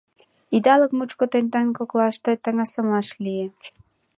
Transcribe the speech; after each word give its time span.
—Идалык 0.55 0.91
мучко 0.97 1.25
тендан 1.31 1.67
коклаште 1.77 2.31
таҥасымаш 2.43 3.07
лие. 3.23 3.47